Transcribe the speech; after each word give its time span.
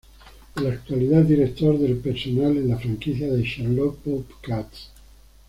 En 0.55 0.63
la 0.63 0.71
actualidad 0.71 1.21
es 1.21 1.27
Director 1.29 1.77
de 1.77 1.93
Personal 1.93 2.57
en 2.57 2.69
la 2.69 2.79
franquicia 2.79 3.31
de 3.31 3.43
Charlotte 3.43 3.99
Bobcats. 4.03 4.89